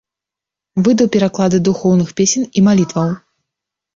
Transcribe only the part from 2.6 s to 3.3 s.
і малітваў.